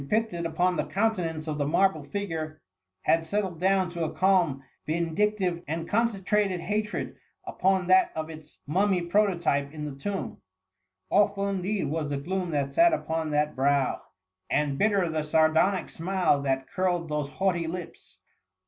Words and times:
217 0.09 0.23
picted 0.43 0.47
upon 0.51 0.75
the 0.75 0.85
countenance 0.85 1.47
of 1.47 1.59
the 1.59 1.67
marble 1.67 2.03
figure, 2.03 2.59
had 3.03 3.23
settled 3.23 3.59
down 3.59 3.87
to 3.87 4.03
a 4.03 4.11
calm, 4.11 4.63
vindictive, 4.87 5.61
and 5.67 5.87
concentrated 5.87 6.59
hatred 6.59 7.15
upon 7.45 7.85
that 7.85 8.11
of 8.15 8.27
its 8.27 8.57
mum 8.65 8.89
my 8.89 9.01
prototype 9.01 9.71
in 9.71 9.85
the 9.85 9.91
tomb. 9.93 10.29
^ 10.37 10.37
Awful, 11.11 11.47
indeed, 11.47 11.85
was 11.85 12.09
the 12.09 12.17
gloom 12.17 12.49
that 12.49 12.73
sat 12.73 12.93
upon 12.93 13.29
that 13.29 13.55
brow, 13.55 14.01
and 14.49 14.79
bitter 14.79 15.07
the 15.07 15.21
sardonic 15.21 15.87
smile 15.87 16.41
that 16.41 16.67
curled 16.67 17.07
those 17.07 17.29
haughty 17.29 17.67
lips. 17.67 18.17